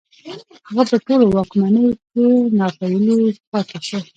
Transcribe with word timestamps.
هغه 0.67 0.83
په 0.89 0.95
ټولو 1.05 1.25
واکمنيو 1.35 1.99
کې 2.11 2.25
ناپېيلی 2.57 3.17
پاتې 3.51 3.77
شو 3.87 3.99